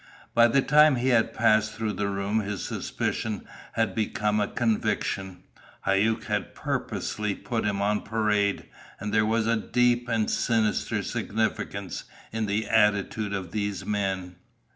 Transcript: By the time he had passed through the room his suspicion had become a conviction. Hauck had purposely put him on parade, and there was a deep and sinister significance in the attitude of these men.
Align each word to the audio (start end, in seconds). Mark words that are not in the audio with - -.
By 0.33 0.47
the 0.47 0.63
time 0.63 0.95
he 0.95 1.09
had 1.09 1.31
passed 1.31 1.73
through 1.73 1.93
the 1.93 2.07
room 2.07 2.39
his 2.39 2.65
suspicion 2.65 3.47
had 3.73 3.93
become 3.93 4.39
a 4.39 4.47
conviction. 4.47 5.43
Hauck 5.81 6.23
had 6.23 6.55
purposely 6.55 7.35
put 7.35 7.65
him 7.65 7.83
on 7.83 8.01
parade, 8.01 8.65
and 8.99 9.13
there 9.13 9.27
was 9.27 9.45
a 9.45 9.55
deep 9.57 10.09
and 10.09 10.27
sinister 10.27 11.03
significance 11.03 12.05
in 12.31 12.47
the 12.47 12.67
attitude 12.67 13.35
of 13.35 13.51
these 13.51 13.85
men. 13.85 14.37